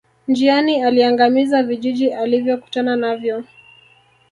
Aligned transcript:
Njiani 0.27 0.83
aliangamiza 0.83 1.63
vijiji 1.63 2.09
alivyokutana 2.13 2.95
navyo 2.95 3.43